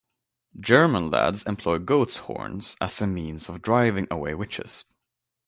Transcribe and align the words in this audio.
German 0.59 1.11
lads 1.11 1.43
employ 1.43 1.77
goats' 1.77 2.17
horns 2.17 2.75
as 2.81 2.99
a 3.03 3.05
means 3.05 3.49
of 3.49 3.61
driving 3.61 4.07
away 4.09 4.33
witches. 4.33 4.83